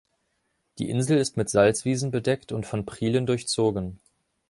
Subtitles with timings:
[0.79, 3.99] Die Insel ist mit Salzwiesen bedeckt und von Prielen durchzogen.